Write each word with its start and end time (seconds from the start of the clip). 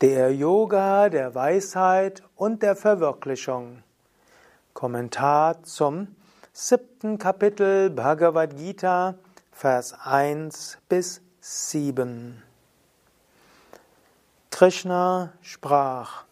Der 0.00 0.34
Yoga 0.34 1.10
der 1.10 1.34
Weisheit 1.34 2.22
und 2.34 2.62
der 2.62 2.74
Verwirklichung. 2.74 3.82
Kommentar 4.72 5.62
zum 5.62 6.16
siebten 6.54 7.18
Kapitel 7.18 7.90
Bhagavad 7.90 8.56
Gita, 8.56 9.16
Vers 9.52 9.94
1 10.02 10.78
bis 10.88 11.20
7. 11.40 12.42
Krishna 14.50 15.34
sprach, 15.42 16.24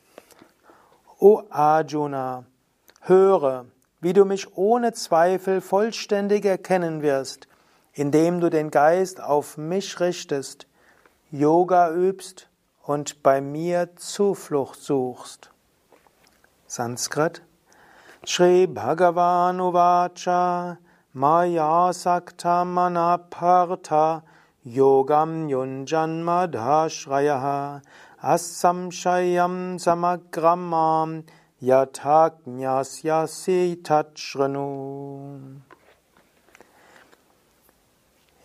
O 1.18 1.42
Arjuna, 1.50 2.44
höre, 3.02 3.66
wie 4.00 4.14
du 4.14 4.24
mich 4.24 4.56
ohne 4.56 4.94
Zweifel 4.94 5.60
vollständig 5.60 6.46
erkennen 6.46 7.02
wirst, 7.02 7.48
indem 7.92 8.40
du 8.40 8.48
den 8.48 8.70
Geist 8.70 9.20
auf 9.20 9.58
mich 9.58 10.00
richtest, 10.00 10.66
Yoga 11.30 11.92
übst 11.92 12.47
und 12.88 13.22
bei 13.22 13.40
mir 13.42 13.94
Zuflucht 13.96 14.80
suchst. 14.80 15.50
Sanskrit 16.66 17.42
Shri 18.24 18.66
Bhagavan 18.66 19.60
Uvacha 19.60 20.78
Maya 21.12 21.92
Sakta 21.92 22.64
Manapartha 22.64 24.22
Yogam 24.64 25.50
Yunjanmadhashrayaha 25.50 27.82
Assamshayam 28.22 29.78
Samagramam 29.78 31.24
Yathajnasyasi 31.60 33.82
Tachranu 33.82 35.60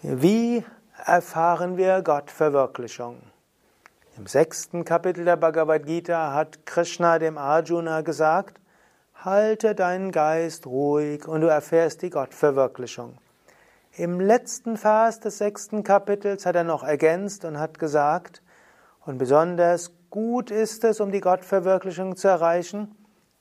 Wie 0.01 0.65
erfahren 1.05 1.77
wir 1.77 2.01
Gottverwirklichung? 2.01 3.32
Im 4.15 4.27
sechsten 4.27 4.85
Kapitel 4.85 5.25
der 5.25 5.37
Bhagavad 5.37 5.87
Gita 5.87 6.35
hat 6.35 6.67
Krishna 6.67 7.17
dem 7.17 7.35
Arjuna 7.39 8.01
gesagt, 8.01 8.59
halte 9.15 9.73
deinen 9.73 10.11
Geist 10.11 10.67
ruhig 10.67 11.27
und 11.27 11.41
du 11.41 11.47
erfährst 11.47 12.03
die 12.03 12.11
Gottverwirklichung. 12.11 13.17
Im 13.97 14.19
letzten 14.19 14.77
Vers 14.77 15.19
des 15.19 15.39
sechsten 15.39 15.83
Kapitels 15.83 16.45
hat 16.45 16.55
er 16.55 16.63
noch 16.63 16.83
ergänzt 16.83 17.43
und 17.43 17.57
hat 17.57 17.79
gesagt, 17.79 18.43
und 19.03 19.17
besonders 19.17 19.91
gut 20.11 20.51
ist 20.51 20.83
es, 20.83 20.99
um 20.99 21.11
die 21.11 21.21
Gottverwirklichung 21.21 22.15
zu 22.15 22.27
erreichen, 22.27 22.95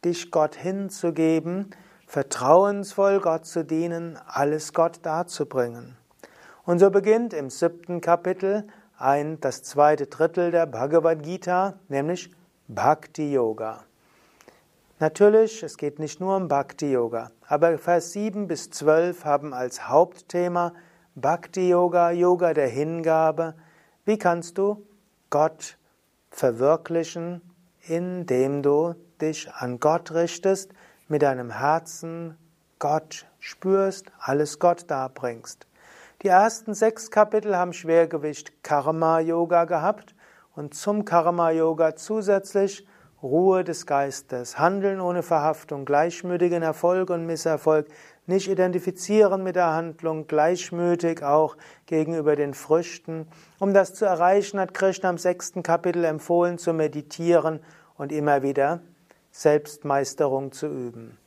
dich 0.07 0.31
Gott 0.31 0.55
hinzugeben, 0.55 1.77
vertrauensvoll 2.07 3.20
Gott 3.20 3.45
zu 3.45 3.62
dienen, 3.62 4.19
alles 4.27 4.73
Gott 4.73 5.01
darzubringen. 5.03 5.98
Und 6.64 6.79
so 6.79 6.91
beginnt 6.91 7.34
im 7.34 7.51
siebten 7.51 8.01
Kapitel 8.01 8.67
ein, 9.03 9.41
das 9.41 9.62
zweite 9.62 10.06
Drittel 10.06 10.50
der 10.50 10.67
Bhagavad 10.67 11.22
Gita, 11.22 11.75
nämlich 11.89 12.31
Bhakti 12.69 13.33
Yoga. 13.33 13.84
Natürlich, 15.00 15.62
es 15.62 15.77
geht 15.77 15.98
nicht 15.98 16.20
nur 16.20 16.36
um 16.36 16.48
Bhakti 16.48 16.92
Yoga, 16.92 17.33
aber 17.48 17.77
Vers 17.78 18.12
7 18.12 18.47
bis 18.47 18.70
12 18.70 19.25
haben 19.25 19.53
als 19.53 19.89
Hauptthema 19.89 20.73
Bhakti 21.14 21.69
Yoga, 21.69 22.12
Yoga 22.12 22.55
der 22.55 22.69
Hingabe. 22.69 23.55
Wie 24.05 24.17
kannst 24.19 24.58
du 24.58 24.86
Gott 25.28 25.77
verwirklichen, 26.30 27.42
indem 27.89 28.62
du 28.62 28.95
dich 29.20 29.53
an 29.53 29.80
Gott 29.80 30.12
richtest, 30.12 30.73
mit 31.08 31.23
deinem 31.23 31.50
Herzen 31.50 32.39
Gott 32.78 33.27
spürst, 33.39 34.06
alles 34.19 34.58
Gott 34.58 34.91
darbringst. 34.91 35.67
Die 36.23 36.28
ersten 36.28 36.73
sechs 36.73 37.11
Kapitel 37.11 37.56
haben 37.56 37.73
Schwergewicht 37.73 38.62
Karma 38.62 39.19
Yoga 39.19 39.65
gehabt 39.65 40.15
und 40.55 40.73
zum 40.73 41.05
Karma 41.05 41.51
Yoga 41.51 41.97
zusätzlich 41.97 42.87
Ruhe 43.20 43.64
des 43.64 43.87
Geistes, 43.87 44.56
Handeln 44.56 45.01
ohne 45.01 45.24
Verhaftung, 45.24 45.85
gleichmütigen 45.85 46.63
Erfolg 46.63 47.11
und 47.11 47.27
Misserfolg, 47.27 47.89
nicht 48.27 48.48
identifizieren 48.48 49.42
mit 49.42 49.57
der 49.57 49.73
Handlung, 49.73 50.29
gleichmütig 50.29 51.24
auch 51.24 51.57
gegenüber 51.86 52.36
den 52.36 52.55
Früchten. 52.55 53.27
Um 53.58 53.75
das 53.75 53.92
zu 53.92 54.05
erreichen, 54.05 54.61
hat 54.61 54.75
Krishna 54.75 55.11
im 55.11 55.19
sechsten 55.19 55.64
Kapitel 55.64 56.05
empfohlen, 56.05 56.57
zu 56.57 56.73
meditieren 56.73 57.58
und 57.96 58.13
immer 58.13 58.45
wieder 58.45 58.80
Selbstmeisterung 59.33 60.52
zu 60.52 60.69
üben. 60.69 61.19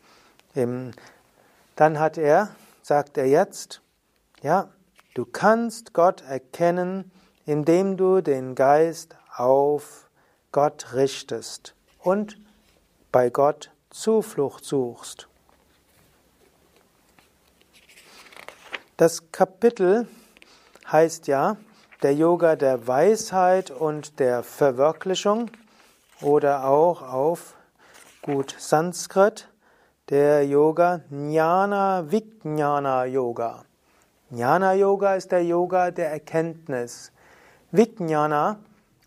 Dann 1.76 2.00
hat 2.00 2.18
er, 2.18 2.56
sagt 2.82 3.18
er 3.18 3.26
jetzt, 3.26 3.82
ja, 4.42 4.70
Du 5.16 5.24
kannst 5.24 5.94
Gott 5.94 6.24
erkennen, 6.24 7.10
indem 7.46 7.96
du 7.96 8.20
den 8.20 8.54
Geist 8.54 9.16
auf 9.34 10.10
Gott 10.52 10.94
richtest 10.94 11.74
und 12.00 12.38
bei 13.14 13.30
Gott 13.30 13.72
Zuflucht 13.90 14.66
suchst. 14.66 15.30
Das 18.98 19.32
Kapitel 19.32 20.06
heißt 20.92 21.28
ja 21.28 21.56
der 22.04 22.14
Yoga 22.14 22.58
der 22.58 22.86
Weisheit 22.86 23.72
und 23.72 24.20
der 24.20 24.44
Verwirklichung 24.44 25.50
oder 26.20 26.68
auch 26.68 27.02
auf 27.02 27.56
gut 28.22 28.54
Sanskrit 28.60 29.48
der 30.10 30.46
Yoga 30.46 31.00
Jnana 31.10 32.12
Vijnana 32.12 33.06
Yoga. 33.06 33.64
Jnana 34.32 34.74
Yoga 34.74 35.16
ist 35.16 35.32
der 35.32 35.46
Yoga 35.46 35.92
der 35.92 36.12
Erkenntnis. 36.12 37.12
Vijnana, 37.72 38.58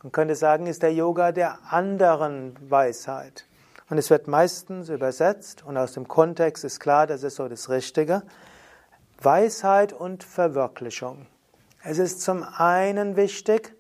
man 0.02 0.12
könnte 0.12 0.36
sagen, 0.36 0.68
ist 0.68 0.84
der 0.84 0.94
Yoga 0.94 1.32
der 1.32 1.58
anderen 1.72 2.54
Weisheit. 2.70 3.44
Und 3.90 3.98
es 3.98 4.10
wird 4.10 4.28
meistens 4.28 4.90
übersetzt 4.90 5.64
und 5.64 5.76
aus 5.76 5.94
dem 5.94 6.06
Kontext 6.06 6.62
ist 6.62 6.78
klar, 6.78 7.08
das 7.08 7.24
ist 7.24 7.34
so 7.34 7.48
das 7.48 7.68
Richtige. 7.68 8.22
Weisheit 9.20 9.92
und 9.92 10.22
Verwirklichung. 10.22 11.26
Es 11.82 11.98
ist 11.98 12.20
zum 12.20 12.44
einen 12.44 13.16
wichtig, 13.16 13.74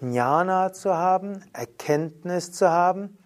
Jnana 0.00 0.72
zu 0.72 0.94
haben, 0.94 1.42
Erkenntnis 1.52 2.52
zu 2.52 2.70
haben. 2.70 3.18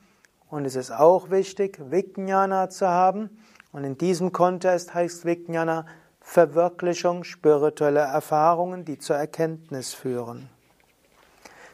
Und 0.48 0.64
es 0.64 0.76
ist 0.76 0.90
auch 0.90 1.28
wichtig, 1.28 1.78
Vijnana 1.90 2.70
zu 2.70 2.88
haben. 2.88 3.28
Und 3.72 3.84
in 3.84 3.98
diesem 3.98 4.32
Kontext 4.32 4.94
heißt 4.94 5.26
Vijnana 5.26 5.84
Verwirklichung 6.22 7.24
spiritueller 7.24 8.04
Erfahrungen, 8.04 8.84
die 8.84 8.98
zur 8.98 9.16
Erkenntnis 9.16 9.92
führen. 9.92 10.48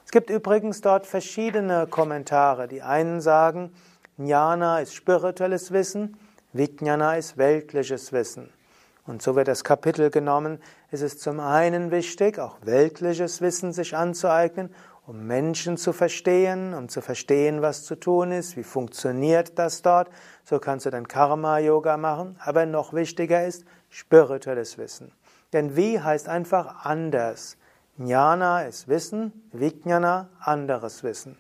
Es 0.05 0.11
gibt 0.11 0.31
übrigens 0.31 0.81
dort 0.81 1.07
verschiedene 1.07 1.87
Kommentare. 1.87 2.67
Die 2.67 2.83
einen 2.83 3.21
sagen, 3.21 3.73
Jnana 4.17 4.81
ist 4.81 4.95
spirituelles 4.95 5.71
Wissen, 5.71 6.17
Vijnana 6.53 7.17
ist 7.17 7.37
weltliches 7.37 8.13
Wissen. 8.13 8.51
Und 9.07 9.23
so 9.23 9.37
wird 9.37 9.49
das 9.49 9.65
Kapitel 9.65 10.11
genommen. 10.11 10.61
Es 10.91 11.03
ist 11.03 11.21
zum 11.21 11.41
einen 11.41 11.91
wichtig, 11.91 12.39
auch 12.39 12.57
weltliches 12.63 13.41
Wissen 13.41 13.73
sich 13.73 13.97
anzueignen, 13.97 14.75
um 15.07 15.27
Menschen 15.27 15.77
zu 15.77 15.93
verstehen, 15.93 16.75
um 16.75 16.89
zu 16.89 17.01
verstehen, 17.01 17.63
was 17.63 17.85
zu 17.85 17.95
tun 17.95 18.33
ist, 18.33 18.57
wie 18.57 18.65
funktioniert 18.65 19.59
das 19.59 19.83
dort. 19.83 20.11
So 20.45 20.59
kannst 20.59 20.85
du 20.85 20.91
dann 20.91 21.07
Karma-Yoga 21.07 21.97
machen. 21.97 22.39
Aber 22.45 22.67
noch 22.67 22.93
wichtiger 22.93 23.47
ist, 23.47 23.65
spirituelles 23.91 24.79
Wissen. 24.79 25.13
Denn 25.53 25.77
wie 25.77 26.01
heißt 26.01 26.29
einfach 26.29 26.85
anders. 26.85 27.57
Jnana 27.97 28.63
ist 28.63 28.89
Wissen, 28.89 29.49
Vijnana 29.53 30.29
anderes 30.41 31.03
Wissen. 31.03 31.37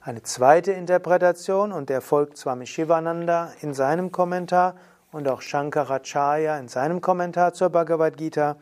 Eine 0.00 0.22
zweite 0.22 0.72
Interpretation, 0.72 1.70
und 1.70 1.88
der 1.90 2.00
folgt 2.00 2.36
Swami 2.38 2.66
Shivananda 2.66 3.52
in 3.60 3.74
seinem 3.74 4.10
Kommentar 4.10 4.74
und 5.12 5.28
auch 5.28 5.42
Shankaracharya 5.42 6.58
in 6.58 6.68
seinem 6.68 7.00
Kommentar 7.00 7.52
zur 7.52 7.70
Bhagavad 7.70 8.16
Gita. 8.16 8.56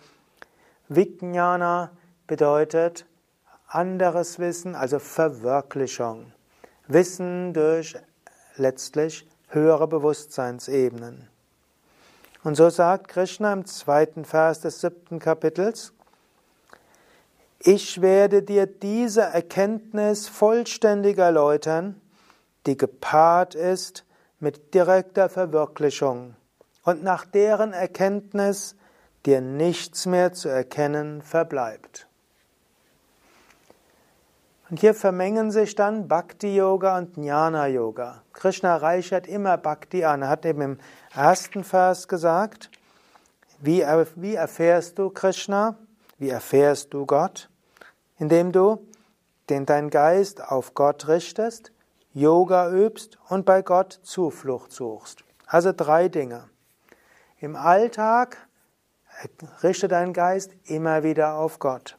Vijnana 0.88 1.92
bedeutet 2.26 3.06
anderes 3.68 4.38
Wissen, 4.38 4.74
also 4.74 4.98
Verwirklichung. 4.98 6.32
Wissen 6.88 7.54
durch 7.54 7.96
letztlich 8.56 9.28
höhere 9.48 9.86
Bewusstseinsebenen. 9.86 11.28
Und 12.42 12.56
so 12.56 12.70
sagt 12.70 13.08
Krishna 13.08 13.52
im 13.52 13.66
zweiten 13.66 14.24
Vers 14.24 14.60
des 14.60 14.80
siebten 14.80 15.18
Kapitels, 15.18 15.92
ich 17.62 18.00
werde 18.00 18.42
dir 18.42 18.66
diese 18.66 19.20
Erkenntnis 19.20 20.28
vollständig 20.28 21.18
erläutern, 21.18 22.00
die 22.66 22.76
gepaart 22.76 23.54
ist 23.54 24.06
mit 24.38 24.72
direkter 24.72 25.28
Verwirklichung 25.28 26.36
und 26.84 27.02
nach 27.02 27.26
deren 27.26 27.74
Erkenntnis 27.74 28.76
dir 29.26 29.42
nichts 29.42 30.06
mehr 30.06 30.32
zu 30.32 30.48
erkennen 30.48 31.20
verbleibt. 31.20 32.09
Und 34.70 34.78
hier 34.78 34.94
vermengen 34.94 35.50
sich 35.50 35.74
dann 35.74 36.06
Bhakti 36.06 36.54
Yoga 36.54 36.96
und 36.96 37.16
Jnana 37.16 37.66
Yoga. 37.66 38.22
Krishna 38.32 38.76
reichert 38.76 39.26
immer 39.26 39.56
Bhakti 39.56 40.04
an. 40.04 40.22
Er 40.22 40.28
hat 40.28 40.46
eben 40.46 40.60
im 40.62 40.78
ersten 41.12 41.64
Vers 41.64 42.06
gesagt, 42.06 42.70
wie, 43.58 43.84
wie 44.14 44.34
erfährst 44.36 44.96
du 44.98 45.10
Krishna? 45.10 45.76
Wie 46.18 46.30
erfährst 46.30 46.94
du 46.94 47.04
Gott? 47.04 47.50
Indem 48.18 48.52
du 48.52 48.86
den 49.48 49.66
dein 49.66 49.90
Geist 49.90 50.40
auf 50.40 50.74
Gott 50.74 51.08
richtest, 51.08 51.72
Yoga 52.14 52.70
übst 52.70 53.18
und 53.28 53.44
bei 53.44 53.62
Gott 53.62 53.98
Zuflucht 54.04 54.70
suchst. 54.70 55.24
Also 55.46 55.72
drei 55.76 56.08
Dinge. 56.08 56.48
Im 57.38 57.56
Alltag 57.56 58.36
richte 59.64 59.88
deinen 59.88 60.12
Geist 60.12 60.52
immer 60.64 61.02
wieder 61.02 61.34
auf 61.34 61.58
Gott. 61.58 61.96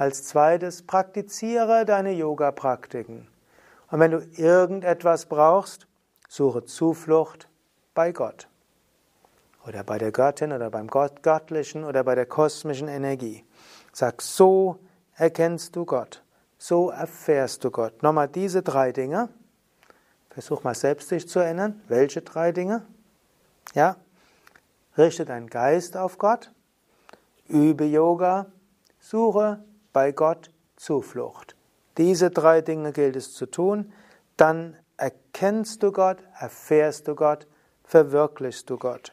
Als 0.00 0.24
zweites 0.24 0.80
praktiziere 0.80 1.84
deine 1.84 2.12
Yoga-Praktiken. 2.12 3.28
Und 3.90 4.00
wenn 4.00 4.12
du 4.12 4.26
irgendetwas 4.34 5.26
brauchst, 5.26 5.86
suche 6.26 6.64
Zuflucht 6.64 7.50
bei 7.92 8.10
Gott. 8.10 8.48
Oder 9.66 9.84
bei 9.84 9.98
der 9.98 10.10
Göttin 10.10 10.52
oder 10.52 10.70
beim 10.70 10.86
Gott, 10.86 11.22
Göttlichen 11.22 11.84
oder 11.84 12.02
bei 12.02 12.14
der 12.14 12.24
kosmischen 12.24 12.88
Energie. 12.88 13.44
Sag, 13.92 14.22
so 14.22 14.78
erkennst 15.16 15.76
du 15.76 15.84
Gott. 15.84 16.22
So 16.56 16.88
erfährst 16.88 17.62
du 17.64 17.70
Gott. 17.70 18.02
Nochmal 18.02 18.28
diese 18.28 18.62
drei 18.62 18.92
Dinge. 18.92 19.28
Versuch 20.30 20.64
mal 20.64 20.74
selbst 20.74 21.10
dich 21.10 21.28
zu 21.28 21.40
erinnern. 21.40 21.78
Welche 21.88 22.22
drei 22.22 22.52
Dinge? 22.52 22.86
Ja? 23.74 23.96
Richte 24.96 25.26
deinen 25.26 25.50
Geist 25.50 25.94
auf 25.94 26.16
Gott. 26.16 26.50
Übe 27.48 27.84
Yoga. 27.84 28.46
Suche 28.98 29.62
bei 29.92 30.12
Gott 30.12 30.50
Zuflucht. 30.76 31.56
Diese 31.98 32.30
drei 32.30 32.60
Dinge 32.60 32.92
gilt 32.92 33.16
es 33.16 33.34
zu 33.34 33.46
tun. 33.46 33.92
Dann 34.36 34.76
erkennst 34.96 35.82
du 35.82 35.92
Gott, 35.92 36.18
erfährst 36.38 37.08
du 37.08 37.14
Gott, 37.14 37.46
verwirklichst 37.84 38.70
du 38.70 38.78
Gott. 38.78 39.12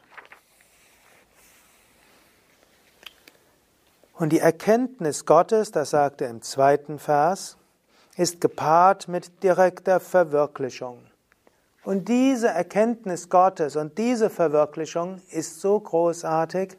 Und 4.14 4.30
die 4.30 4.40
Erkenntnis 4.40 5.26
Gottes, 5.26 5.70
das 5.70 5.90
sagt 5.90 6.22
er 6.22 6.30
im 6.30 6.42
zweiten 6.42 6.98
Vers, 6.98 7.56
ist 8.16 8.40
gepaart 8.40 9.06
mit 9.06 9.42
direkter 9.44 10.00
Verwirklichung. 10.00 10.98
Und 11.84 12.08
diese 12.08 12.48
Erkenntnis 12.48 13.28
Gottes 13.28 13.76
und 13.76 13.96
diese 13.96 14.28
Verwirklichung 14.28 15.22
ist 15.30 15.60
so 15.60 15.78
großartig, 15.78 16.76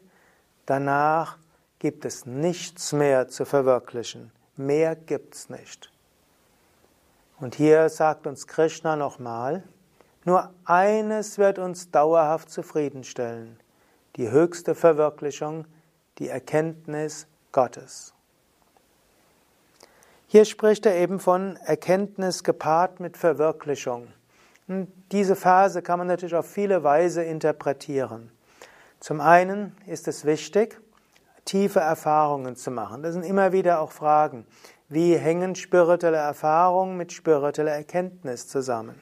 danach 0.66 1.38
gibt 1.80 2.04
es 2.04 2.26
nichts 2.26 2.92
mehr 2.92 3.26
zu 3.26 3.44
verwirklichen. 3.44 4.30
Mehr 4.56 4.94
gibt's 4.94 5.48
nicht. 5.50 5.90
Und 7.40 7.56
hier 7.56 7.88
sagt 7.88 8.26
uns 8.26 8.46
Krishna 8.46 8.94
nochmal, 8.96 9.64
nur 10.24 10.52
eines 10.66 11.38
wird 11.38 11.58
uns 11.58 11.90
dauerhaft 11.90 12.50
zufriedenstellen, 12.50 13.58
die 14.16 14.30
höchste 14.30 14.74
Verwirklichung, 14.74 15.64
die 16.18 16.28
Erkenntnis 16.28 17.26
Gottes. 17.50 18.12
Hier 20.26 20.44
spricht 20.44 20.84
er 20.84 20.96
eben 20.96 21.18
von 21.18 21.56
Erkenntnis 21.56 22.44
gepaart 22.44 23.00
mit 23.00 23.16
Verwirklichung. 23.16 24.08
Und 24.68 24.92
diese 25.10 25.34
Phase 25.34 25.80
kann 25.80 25.98
man 25.98 26.06
natürlich 26.06 26.36
auf 26.36 26.46
viele 26.46 26.84
Weise 26.84 27.24
interpretieren. 27.24 28.30
Zum 29.00 29.20
einen 29.22 29.74
ist 29.86 30.06
es 30.06 30.26
wichtig, 30.26 30.78
tiefe 31.50 31.80
Erfahrungen 31.80 32.54
zu 32.54 32.70
machen. 32.70 33.02
Das 33.02 33.12
sind 33.12 33.24
immer 33.24 33.50
wieder 33.50 33.80
auch 33.80 33.90
Fragen. 33.90 34.46
Wie 34.88 35.16
hängen 35.16 35.56
spirituelle 35.56 36.16
Erfahrungen 36.16 36.96
mit 36.96 37.12
spiritueller 37.12 37.72
Erkenntnis 37.72 38.46
zusammen? 38.46 39.00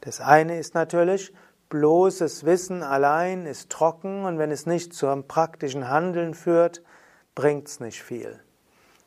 Das 0.00 0.20
eine 0.20 0.58
ist 0.58 0.74
natürlich, 0.74 1.32
bloßes 1.68 2.44
Wissen 2.44 2.82
allein 2.82 3.46
ist 3.46 3.70
trocken 3.70 4.24
und 4.24 4.38
wenn 4.38 4.50
es 4.50 4.66
nicht 4.66 4.92
zum 4.92 5.28
praktischen 5.28 5.88
Handeln 5.88 6.34
führt, 6.34 6.82
bringt 7.36 7.68
es 7.68 7.78
nicht 7.78 8.02
viel. 8.02 8.40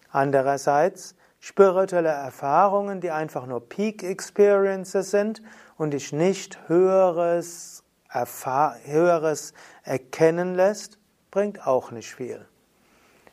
Andererseits 0.10 1.16
spirituelle 1.42 2.08
Erfahrungen, 2.08 3.02
die 3.02 3.12
einfach 3.12 3.48
nur 3.48 3.68
Peak 3.68 4.02
Experiences 4.02 5.12
sind 5.12 5.42
und 5.76 5.92
dich 5.92 6.14
nicht 6.14 6.70
höheres, 6.70 7.84
höheres 8.10 9.54
erkennen 9.84 10.56
lässt, 10.56 11.00
bringt 11.36 11.68
auch 11.68 11.92
nicht 11.92 12.16
viel. 12.16 12.46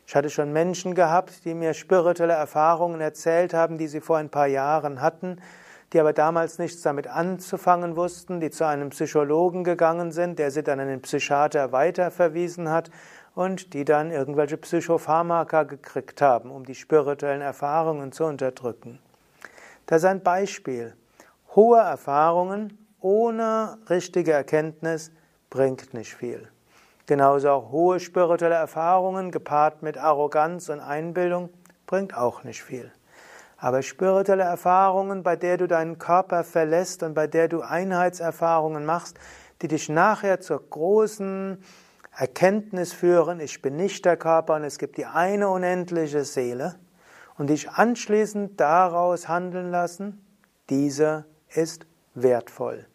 Ich 0.09 0.17
hatte 0.17 0.29
schon 0.29 0.53
Menschen 0.53 0.97
gehabt, 0.97 1.45
die 1.45 1.55
mir 1.55 1.73
spirituelle 1.73 2.33
Erfahrungen 2.33 3.01
erzählt 3.01 3.55
haben, 3.55 3.79
die 3.79 3.87
sie 3.87 4.01
vor 4.01 4.17
ein 4.17 4.29
paar 4.29 4.49
Jahren 4.49 5.01
hatten, 5.01 5.41
die 5.93 6.01
aber 6.01 6.13
damals 6.13 6.59
nichts 6.59 6.83
damit 6.83 7.07
anzufangen 7.07 7.95
wussten, 7.95 8.41
die 8.41 8.51
zu 8.51 8.67
einem 8.67 8.91
Psychologen 8.91 9.63
gegangen 9.63 10.11
sind, 10.11 10.41
der 10.41 10.51
sie 10.51 10.65
dann 10.65 10.81
an 10.81 10.89
den 10.89 11.01
Psychiater 11.01 11.71
weiterverwiesen 11.71 12.71
hat 12.71 12.91
und 13.37 13.73
die 13.73 13.85
dann 13.85 14.11
irgendwelche 14.11 14.57
Psychopharmaka 14.57 15.63
gekriegt 15.63 16.21
haben, 16.21 16.51
um 16.51 16.67
die 16.67 16.75
spirituellen 16.75 17.41
Erfahrungen 17.41 18.11
zu 18.11 18.25
unterdrücken. 18.25 18.99
Das 19.87 20.03
ist 20.03 20.07
ein 20.07 20.25
Beispiel. 20.25 20.97
Hohe 21.55 21.79
Erfahrungen 21.79 22.85
ohne 22.99 23.79
richtige 23.89 24.33
Erkenntnis 24.33 25.13
bringt 25.51 25.95
nicht 25.95 26.17
viel. 26.17 26.49
Genauso 27.07 27.51
auch 27.51 27.71
hohe 27.71 28.01
spirituelle 28.01 28.55
Erfahrungen 28.55 29.31
gepaart 29.31 29.83
mit 29.83 29.99
Arroganz 29.99 30.69
und 30.69 30.81
Einbildung 30.81 31.51
bringt 31.87 32.17
auch 32.17 32.45
nicht 32.45 32.63
viel. 32.63 32.93
Aber 33.59 33.83
spirituelle 33.83 34.45
Erfahrungen, 34.45 35.23
bei 35.23 35.37
der 35.37 35.57
du 35.57 35.69
deinen 35.69 35.99
Körper 35.99 36.43
verlässt 36.43 37.03
und 37.03 37.15
bei 37.15 37.27
der 37.27 37.49
du 37.49 37.61
Einheitserfahrungen 37.61 38.85
machst, 38.85 39.19
die 39.63 39.69
dich 39.69 39.89
nachher 39.89 40.41
zur 40.41 40.69
großen 40.69 41.63
Erkenntnis 42.17 42.93
führen, 42.93 43.41
ich 43.41 43.63
bin 43.63 43.77
nicht 43.77 44.05
der 44.05 44.17
Körper 44.17 44.57
und 44.57 44.65
es 44.65 44.79
gibt 44.79 44.97
die 44.97 45.07
eine 45.07 45.49
unendliche 45.49 46.25
Seele 46.25 46.77
und 47.39 47.51
dich 47.51 47.71
anschließend 47.71 48.61
daraus 48.61 49.29
handeln 49.29 49.71
lassen, 49.71 50.25
diese 50.69 51.25
ist 51.49 51.87
wertvoll 52.15 52.87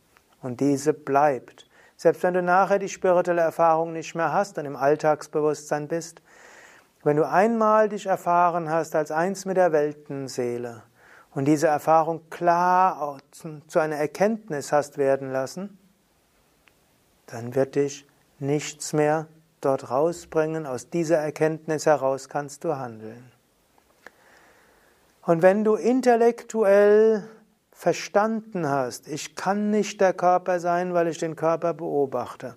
und 0.41 0.59
diese 0.59 0.93
bleibt. 0.93 1.67
Selbst 1.97 2.21
wenn 2.21 2.35
du 2.35 2.43
nachher 2.43 2.77
die 2.77 2.89
spirituelle 2.89 3.41
Erfahrung 3.41 3.91
nicht 3.91 4.13
mehr 4.13 4.31
hast 4.31 4.57
und 4.59 4.65
im 4.65 4.75
Alltagsbewusstsein 4.75 5.87
bist, 5.87 6.21
wenn 7.03 7.17
du 7.17 7.27
einmal 7.27 7.89
dich 7.89 8.05
erfahren 8.05 8.69
hast 8.69 8.95
als 8.95 9.11
eins 9.11 9.45
mit 9.45 9.57
der 9.57 9.71
Weltenseele 9.71 10.83
und 11.31 11.45
diese 11.45 11.67
Erfahrung 11.67 12.29
klar 12.29 13.17
zu 13.31 13.79
einer 13.79 13.95
Erkenntnis 13.95 14.71
hast 14.71 14.97
werden 14.97 15.31
lassen, 15.31 15.79
dann 17.25 17.55
wird 17.55 17.75
dich 17.75 18.07
nichts 18.39 18.93
mehr 18.93 19.27
dort 19.61 19.89
rausbringen. 19.89 20.65
Aus 20.65 20.89
dieser 20.89 21.17
Erkenntnis 21.17 21.85
heraus 21.85 22.29
kannst 22.29 22.63
du 22.63 22.75
handeln. 22.75 23.31
Und 25.23 25.41
wenn 25.41 25.63
du 25.63 25.75
intellektuell 25.75 27.27
verstanden 27.77 28.67
hast, 28.67 29.07
ich 29.07 29.35
kann 29.35 29.69
nicht 29.69 30.01
der 30.01 30.11
Körper 30.11 30.59
sein, 30.59 30.95
weil 30.95 31.07
ich 31.07 31.19
den 31.19 31.35
Körper 31.35 31.75
beobachte. 31.75 32.55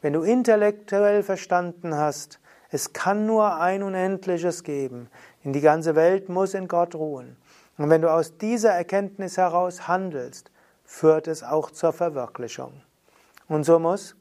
Wenn 0.00 0.12
du 0.12 0.22
intellektuell 0.22 1.24
verstanden 1.24 1.96
hast, 1.96 2.38
es 2.70 2.92
kann 2.92 3.26
nur 3.26 3.56
ein 3.56 3.82
Unendliches 3.82 4.62
geben, 4.62 5.10
in 5.42 5.52
die 5.52 5.60
ganze 5.60 5.96
Welt 5.96 6.28
muss 6.28 6.54
in 6.54 6.68
Gott 6.68 6.94
ruhen. 6.94 7.36
Und 7.78 7.90
wenn 7.90 8.00
du 8.00 8.12
aus 8.12 8.38
dieser 8.38 8.70
Erkenntnis 8.70 9.36
heraus 9.36 9.88
handelst, 9.88 10.52
führt 10.84 11.26
es 11.26 11.42
auch 11.42 11.72
zur 11.72 11.92
Verwirklichung. 11.92 12.72
Und 13.48 13.64
so 13.64 13.80
muss 13.80 14.14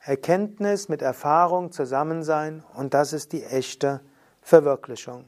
Erkenntnis 0.00 0.90
mit 0.90 1.00
Erfahrung 1.00 1.72
zusammen 1.72 2.22
sein 2.22 2.62
und 2.74 2.92
das 2.92 3.14
ist 3.14 3.32
die 3.32 3.44
echte 3.44 4.02
Verwirklichung. 4.42 5.24